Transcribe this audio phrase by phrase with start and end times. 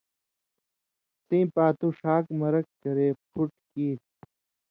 [1.25, 4.01] سِیں پاتُو ݜاک مرک کرے پُھٹ کیریۡ